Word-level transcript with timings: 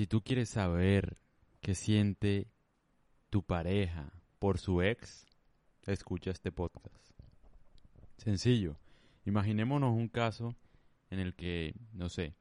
Si 0.00 0.06
tú 0.06 0.22
quieres 0.22 0.48
saber 0.48 1.18
qué 1.60 1.74
siente 1.74 2.48
tu 3.28 3.42
pareja 3.42 4.10
por 4.38 4.56
su 4.56 4.80
ex, 4.80 5.26
escucha 5.82 6.30
este 6.30 6.50
podcast. 6.50 6.96
Sencillo. 8.16 8.78
Imaginémonos 9.26 9.92
un 9.94 10.08
caso 10.08 10.56
en 11.10 11.18
el 11.18 11.34
que, 11.34 11.74
no 11.92 12.08
sé, 12.08 12.34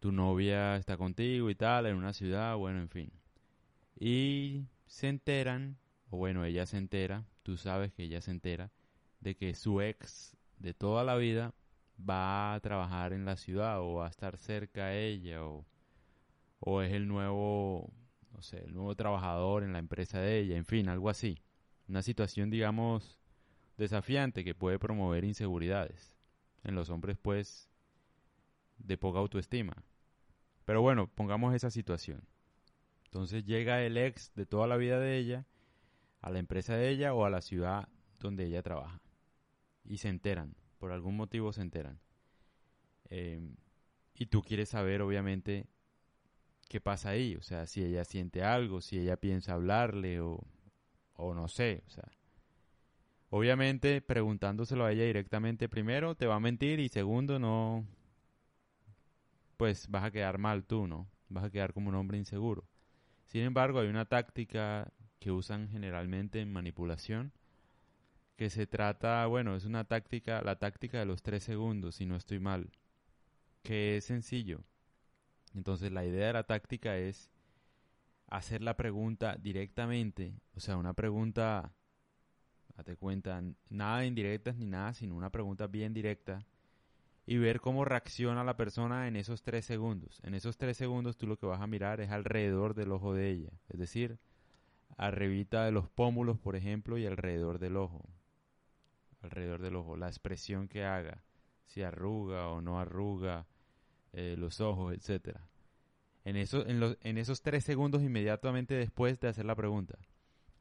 tu 0.00 0.10
novia 0.10 0.76
está 0.76 0.96
contigo 0.96 1.50
y 1.50 1.54
tal, 1.54 1.84
en 1.84 1.96
una 1.96 2.14
ciudad, 2.14 2.56
bueno, 2.56 2.80
en 2.80 2.88
fin. 2.88 3.12
Y 4.00 4.64
se 4.86 5.08
enteran, 5.08 5.76
o 6.08 6.16
bueno, 6.16 6.46
ella 6.46 6.64
se 6.64 6.78
entera, 6.78 7.26
tú 7.42 7.58
sabes 7.58 7.92
que 7.92 8.04
ella 8.04 8.22
se 8.22 8.30
entera, 8.30 8.72
de 9.20 9.36
que 9.36 9.54
su 9.54 9.82
ex 9.82 10.34
de 10.56 10.72
toda 10.72 11.04
la 11.04 11.16
vida 11.16 11.52
va 12.00 12.54
a 12.54 12.60
trabajar 12.60 13.12
en 13.12 13.26
la 13.26 13.36
ciudad 13.36 13.82
o 13.82 13.96
va 13.96 14.06
a 14.06 14.10
estar 14.10 14.38
cerca 14.38 14.86
a 14.86 14.96
ella 14.96 15.44
o, 15.44 15.66
o 16.60 16.82
es 16.82 16.92
el 16.92 17.08
nuevo, 17.08 17.92
no 18.32 18.42
sé, 18.42 18.64
el 18.64 18.74
nuevo 18.74 18.94
trabajador 18.94 19.62
en 19.62 19.72
la 19.72 19.78
empresa 19.78 20.20
de 20.20 20.40
ella, 20.40 20.56
en 20.56 20.64
fin, 20.64 20.88
algo 20.88 21.10
así. 21.10 21.38
Una 21.88 22.02
situación, 22.02 22.50
digamos, 22.50 23.18
desafiante 23.76 24.44
que 24.44 24.54
puede 24.54 24.78
promover 24.78 25.24
inseguridades 25.24 26.14
en 26.64 26.74
los 26.74 26.90
hombres, 26.90 27.16
pues, 27.20 27.70
de 28.78 28.98
poca 28.98 29.18
autoestima. 29.18 29.84
Pero 30.64 30.82
bueno, 30.82 31.08
pongamos 31.08 31.54
esa 31.54 31.70
situación. 31.70 32.22
Entonces 33.04 33.44
llega 33.44 33.82
el 33.82 33.96
ex 33.96 34.34
de 34.34 34.44
toda 34.44 34.66
la 34.66 34.76
vida 34.76 35.00
de 35.00 35.16
ella 35.16 35.46
a 36.20 36.30
la 36.30 36.38
empresa 36.40 36.76
de 36.76 36.90
ella 36.90 37.14
o 37.14 37.24
a 37.24 37.30
la 37.30 37.40
ciudad 37.40 37.88
donde 38.18 38.44
ella 38.44 38.62
trabaja. 38.62 39.00
Y 39.84 39.98
se 39.98 40.08
enteran, 40.08 40.54
por 40.78 40.92
algún 40.92 41.16
motivo 41.16 41.52
se 41.52 41.62
enteran. 41.62 42.00
Em, 43.08 43.56
y 44.14 44.26
tú 44.26 44.42
quieres 44.42 44.68
saber, 44.68 45.00
obviamente, 45.00 45.66
qué 46.68 46.80
pasa 46.80 47.10
ahí. 47.10 47.36
O 47.36 47.42
sea, 47.42 47.66
si 47.66 47.82
ella 47.84 48.04
siente 48.04 48.42
algo, 48.42 48.80
si 48.80 48.98
ella 48.98 49.16
piensa 49.16 49.54
hablarle 49.54 50.20
o, 50.20 50.44
o 51.14 51.34
no 51.34 51.48
sé. 51.48 51.82
O 51.86 51.90
sea, 51.90 52.08
obviamente 53.30 54.00
preguntándoselo 54.00 54.84
a 54.84 54.92
ella 54.92 55.04
directamente, 55.04 55.68
primero 55.68 56.14
te 56.14 56.26
va 56.26 56.36
a 56.36 56.40
mentir 56.40 56.80
y 56.80 56.88
segundo 56.88 57.38
no, 57.38 57.86
pues 59.56 59.88
vas 59.88 60.04
a 60.04 60.10
quedar 60.10 60.38
mal 60.38 60.64
tú, 60.64 60.86
¿no? 60.86 61.08
Vas 61.28 61.44
a 61.44 61.50
quedar 61.50 61.72
como 61.74 61.88
un 61.90 61.96
hombre 61.96 62.18
inseguro. 62.18 62.64
Sin 63.26 63.42
embargo, 63.42 63.80
hay 63.80 63.88
una 63.88 64.06
táctica 64.06 64.92
que 65.18 65.30
usan 65.32 65.68
generalmente 65.68 66.40
en 66.40 66.52
manipulación 66.52 67.32
que 68.36 68.50
se 68.50 68.66
trata, 68.68 69.26
bueno, 69.26 69.56
es 69.56 69.64
una 69.64 69.84
táctica, 69.84 70.40
la 70.42 70.56
táctica 70.56 71.00
de 71.00 71.06
los 71.06 71.22
tres 71.22 71.42
segundos, 71.42 71.96
si 71.96 72.06
no 72.06 72.14
estoy 72.16 72.38
mal, 72.38 72.70
que 73.62 73.96
es 73.96 74.04
sencillo. 74.04 74.62
Entonces 75.54 75.92
la 75.92 76.04
idea 76.04 76.28
de 76.28 76.32
la 76.32 76.44
táctica 76.44 76.96
es 76.96 77.30
hacer 78.28 78.62
la 78.62 78.76
pregunta 78.76 79.36
directamente, 79.36 80.34
o 80.54 80.60
sea, 80.60 80.76
una 80.76 80.92
pregunta, 80.92 81.72
date 82.76 82.96
cuenta, 82.96 83.42
nada 83.70 84.00
de 84.00 84.06
indirectas 84.06 84.56
ni 84.56 84.66
nada, 84.66 84.92
sino 84.94 85.16
una 85.16 85.30
pregunta 85.30 85.66
bien 85.66 85.94
directa 85.94 86.44
y 87.26 87.36
ver 87.36 87.60
cómo 87.60 87.84
reacciona 87.84 88.44
la 88.44 88.56
persona 88.56 89.08
en 89.08 89.16
esos 89.16 89.42
tres 89.42 89.64
segundos. 89.64 90.20
En 90.24 90.34
esos 90.34 90.56
tres 90.56 90.76
segundos 90.76 91.16
tú 91.16 91.26
lo 91.26 91.38
que 91.38 91.46
vas 91.46 91.60
a 91.60 91.66
mirar 91.66 92.00
es 92.00 92.10
alrededor 92.10 92.74
del 92.74 92.92
ojo 92.92 93.14
de 93.14 93.30
ella, 93.30 93.50
es 93.68 93.78
decir, 93.78 94.18
arribita 94.96 95.64
de 95.64 95.72
los 95.72 95.88
pómulos, 95.88 96.38
por 96.38 96.56
ejemplo, 96.56 96.98
y 96.98 97.06
alrededor 97.06 97.58
del 97.58 97.76
ojo. 97.76 98.08
Alrededor 99.20 99.60
del 99.60 99.76
ojo, 99.76 99.96
la 99.96 100.08
expresión 100.08 100.68
que 100.68 100.84
haga, 100.84 101.22
si 101.66 101.82
arruga 101.82 102.48
o 102.48 102.60
no 102.60 102.80
arruga 102.80 103.46
eh, 104.18 104.36
los 104.36 104.60
ojos, 104.60 104.92
etcétera. 104.92 105.46
En, 106.24 106.36
eso, 106.36 106.66
en, 106.66 106.80
los, 106.80 106.98
en 107.02 107.18
esos 107.18 107.40
tres 107.40 107.62
segundos 107.62 108.02
inmediatamente 108.02 108.74
después 108.74 109.20
de 109.20 109.28
hacer 109.28 109.44
la 109.44 109.54
pregunta. 109.54 109.96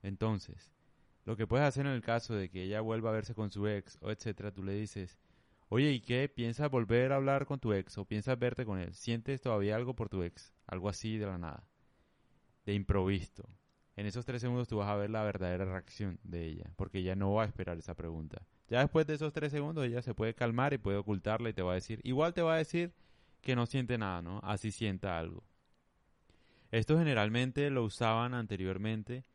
Entonces, 0.03 0.71
lo 1.25 1.35
que 1.35 1.47
puedes 1.47 1.65
hacer 1.65 1.87
en 1.87 1.93
el 1.93 2.03
caso 2.03 2.35
de 2.35 2.49
que 2.49 2.63
ella 2.63 2.81
vuelva 2.81 3.09
a 3.09 3.13
verse 3.13 3.33
con 3.33 3.49
su 3.49 3.67
ex 3.67 3.97
o 4.01 4.11
etcétera, 4.11 4.51
tú 4.51 4.63
le 4.63 4.73
dices, 4.73 5.17
Oye, 5.69 5.91
¿y 5.91 5.99
qué? 6.01 6.29
¿Piensas 6.29 6.69
volver 6.69 7.11
a 7.11 7.15
hablar 7.15 7.47
con 7.47 7.59
tu 7.59 7.73
ex 7.73 7.97
o 7.97 8.05
piensas 8.05 8.37
verte 8.37 8.63
con 8.63 8.79
él? 8.79 8.93
¿Sientes 8.93 9.41
todavía 9.41 9.75
algo 9.75 9.95
por 9.95 10.07
tu 10.07 10.21
ex? 10.21 10.53
Algo 10.67 10.87
así 10.87 11.17
de 11.17 11.25
la 11.25 11.39
nada. 11.39 11.67
De 12.65 12.75
improviso. 12.75 13.49
En 13.95 14.05
esos 14.05 14.23
tres 14.23 14.41
segundos 14.41 14.67
tú 14.67 14.77
vas 14.77 14.87
a 14.87 14.95
ver 14.95 15.09
la 15.09 15.23
verdadera 15.23 15.65
reacción 15.65 16.19
de 16.23 16.45
ella, 16.45 16.71
porque 16.75 16.99
ella 16.99 17.15
no 17.15 17.33
va 17.33 17.43
a 17.43 17.47
esperar 17.47 17.77
esa 17.79 17.95
pregunta. 17.95 18.45
Ya 18.69 18.81
después 18.81 19.07
de 19.07 19.15
esos 19.15 19.33
tres 19.33 19.51
segundos 19.51 19.83
ella 19.83 20.03
se 20.03 20.13
puede 20.13 20.35
calmar 20.35 20.73
y 20.73 20.77
puede 20.77 20.97
ocultarla 20.97 21.49
y 21.49 21.53
te 21.53 21.63
va 21.63 21.71
a 21.71 21.75
decir, 21.75 21.99
igual 22.03 22.33
te 22.35 22.43
va 22.43 22.53
a 22.53 22.57
decir 22.57 22.93
que 23.41 23.55
no 23.55 23.65
siente 23.65 23.97
nada, 23.97 24.21
¿no? 24.21 24.39
Así 24.43 24.71
sienta 24.71 25.17
algo. 25.17 25.43
Esto 26.71 26.97
generalmente 26.97 27.69
lo 27.69 27.83
usaban 27.83 28.33
anteriormente 28.33 29.25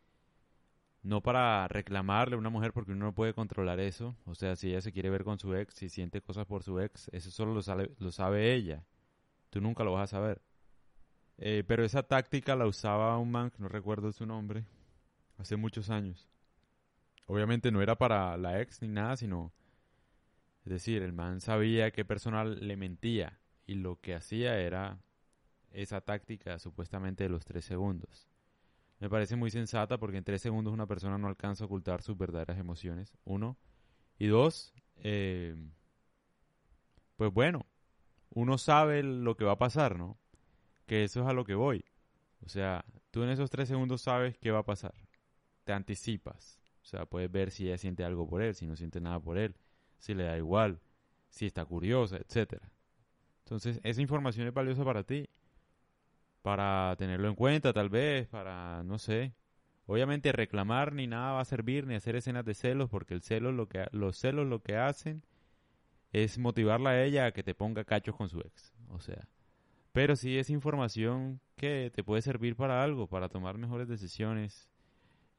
no 1.02 1.20
para 1.20 1.66
reclamarle 1.68 2.36
a 2.36 2.38
una 2.38 2.50
mujer 2.50 2.72
porque 2.72 2.92
uno 2.92 3.06
no 3.06 3.14
puede 3.14 3.34
controlar 3.34 3.80
eso. 3.80 4.16
O 4.24 4.34
sea, 4.34 4.56
si 4.56 4.68
ella 4.68 4.80
se 4.80 4.92
quiere 4.92 5.10
ver 5.10 5.24
con 5.24 5.38
su 5.38 5.54
ex, 5.54 5.74
si 5.74 5.88
siente 5.88 6.20
cosas 6.20 6.46
por 6.46 6.62
su 6.62 6.78
ex, 6.80 7.08
eso 7.12 7.30
solo 7.30 7.52
lo, 7.54 7.62
sabe, 7.62 7.90
lo 7.98 8.12
sabe 8.12 8.54
ella. 8.54 8.84
Tú 9.50 9.60
nunca 9.60 9.84
lo 9.84 9.92
vas 9.92 10.04
a 10.04 10.16
saber. 10.18 10.42
Eh, 11.38 11.64
pero 11.66 11.84
esa 11.84 12.04
táctica 12.04 12.54
la 12.54 12.66
usaba 12.66 13.18
un 13.18 13.30
man, 13.32 13.50
que 13.50 13.58
no 13.58 13.68
recuerdo 13.68 14.12
su 14.12 14.26
nombre, 14.26 14.64
hace 15.38 15.56
muchos 15.56 15.90
años. 15.90 16.28
Obviamente 17.26 17.72
no 17.72 17.82
era 17.82 17.96
para 17.96 18.36
la 18.36 18.60
ex 18.60 18.80
ni 18.82 18.88
nada, 18.88 19.16
sino... 19.16 19.52
Es 20.64 20.70
decir, 20.70 21.02
el 21.02 21.12
man 21.12 21.40
sabía 21.40 21.90
qué 21.90 22.04
persona 22.04 22.44
le 22.44 22.76
mentía 22.76 23.40
y 23.66 23.74
lo 23.74 24.00
que 24.00 24.14
hacía 24.14 24.58
era 24.58 25.00
esa 25.70 26.00
táctica 26.00 26.58
supuestamente 26.58 27.24
de 27.24 27.30
los 27.30 27.44
tres 27.44 27.64
segundos. 27.64 28.28
Me 28.98 29.10
parece 29.10 29.36
muy 29.36 29.50
sensata 29.50 29.98
porque 29.98 30.18
en 30.18 30.24
tres 30.24 30.42
segundos 30.42 30.72
una 30.72 30.86
persona 30.86 31.18
no 31.18 31.28
alcanza 31.28 31.64
a 31.64 31.66
ocultar 31.66 32.02
sus 32.02 32.16
verdaderas 32.16 32.58
emociones. 32.58 33.16
Uno. 33.24 33.56
Y 34.18 34.28
dos, 34.28 34.72
eh, 34.96 35.56
pues 37.16 37.32
bueno, 37.32 37.66
uno 38.30 38.58
sabe 38.58 39.02
lo 39.02 39.36
que 39.36 39.44
va 39.44 39.52
a 39.52 39.58
pasar, 39.58 39.98
¿no? 39.98 40.18
Que 40.86 41.04
eso 41.04 41.22
es 41.22 41.26
a 41.26 41.32
lo 41.32 41.44
que 41.44 41.54
voy. 41.54 41.84
O 42.44 42.48
sea, 42.48 42.84
tú 43.10 43.22
en 43.22 43.30
esos 43.30 43.50
tres 43.50 43.68
segundos 43.68 44.02
sabes 44.02 44.38
qué 44.38 44.50
va 44.50 44.60
a 44.60 44.64
pasar. 44.64 44.94
Te 45.64 45.72
anticipas. 45.72 46.60
O 46.82 46.84
sea, 46.84 47.06
puedes 47.06 47.30
ver 47.30 47.50
si 47.50 47.66
ella 47.66 47.78
siente 47.78 48.04
algo 48.04 48.26
por 48.28 48.42
él, 48.42 48.54
si 48.54 48.66
no 48.66 48.76
siente 48.76 49.00
nada 49.00 49.20
por 49.20 49.38
él, 49.38 49.56
si 49.98 50.14
le 50.14 50.24
da 50.24 50.36
igual, 50.36 50.80
si 51.28 51.46
está 51.46 51.64
curiosa, 51.64 52.16
etcétera. 52.16 52.70
Entonces, 53.52 53.80
esa 53.84 54.00
información 54.00 54.46
es 54.46 54.54
valiosa 54.54 54.82
para 54.82 55.04
ti 55.04 55.28
para 56.40 56.96
tenerlo 56.96 57.28
en 57.28 57.34
cuenta 57.34 57.74
tal 57.74 57.90
vez, 57.90 58.26
para, 58.28 58.82
no 58.82 58.98
sé. 58.98 59.34
Obviamente 59.84 60.32
reclamar 60.32 60.94
ni 60.94 61.06
nada 61.06 61.32
va 61.32 61.40
a 61.42 61.44
servir, 61.44 61.86
ni 61.86 61.94
hacer 61.94 62.16
escenas 62.16 62.46
de 62.46 62.54
celos, 62.54 62.88
porque 62.88 63.12
el 63.12 63.20
celo 63.20 63.52
lo 63.52 63.68
que, 63.68 63.86
los 63.92 64.16
celos 64.16 64.46
lo 64.46 64.62
que 64.62 64.76
hacen 64.76 65.22
es 66.14 66.38
motivarla 66.38 66.90
a 66.90 67.04
ella 67.04 67.26
a 67.26 67.32
que 67.32 67.42
te 67.42 67.54
ponga 67.54 67.84
cachos 67.84 68.16
con 68.16 68.30
su 68.30 68.40
ex. 68.40 68.72
O 68.88 69.00
sea, 69.00 69.28
pero 69.92 70.16
sí 70.16 70.38
es 70.38 70.48
información 70.48 71.38
que 71.54 71.92
te 71.94 72.02
puede 72.02 72.22
servir 72.22 72.56
para 72.56 72.82
algo, 72.82 73.06
para 73.06 73.28
tomar 73.28 73.58
mejores 73.58 73.86
decisiones 73.86 74.70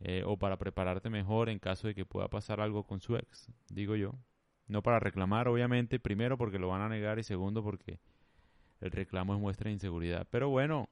eh, 0.01 0.21
o 0.23 0.37
para 0.37 0.57
prepararte 0.57 1.09
mejor 1.09 1.49
en 1.49 1.57
caso 1.57 1.87
de 1.87 1.95
que 1.95 2.05
pueda 2.05 2.27
pasar 2.27 2.61
algo 2.61 2.83
con 2.83 3.01
su 3.01 3.15
ex, 3.15 3.49
digo 3.69 3.95
yo. 3.95 4.13
No 4.67 4.81
para 4.81 4.99
reclamar, 4.99 5.47
obviamente, 5.47 5.99
primero 5.99 6.37
porque 6.37 6.59
lo 6.59 6.69
van 6.69 6.81
a 6.81 6.89
negar 6.89 7.19
y 7.19 7.23
segundo 7.23 7.63
porque 7.63 7.99
el 8.81 8.91
reclamo 8.91 9.33
es 9.33 9.39
muestra 9.39 9.67
de 9.67 9.73
inseguridad. 9.73 10.27
Pero 10.29 10.49
bueno, 10.49 10.89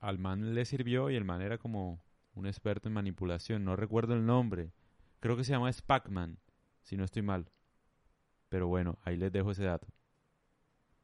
al 0.00 0.18
man 0.18 0.54
le 0.54 0.64
sirvió 0.64 1.10
y 1.10 1.16
el 1.16 1.24
man 1.24 1.42
era 1.42 1.58
como 1.58 2.00
un 2.34 2.46
experto 2.46 2.88
en 2.88 2.94
manipulación. 2.94 3.64
No 3.64 3.76
recuerdo 3.76 4.14
el 4.14 4.26
nombre. 4.26 4.72
Creo 5.20 5.36
que 5.36 5.44
se 5.44 5.52
llama 5.52 5.72
Spackman, 5.72 6.38
si 6.82 6.96
no 6.96 7.04
estoy 7.04 7.22
mal. 7.22 7.50
Pero 8.48 8.66
bueno, 8.66 8.98
ahí 9.04 9.16
les 9.16 9.32
dejo 9.32 9.52
ese 9.52 9.64
dato. 9.64 9.86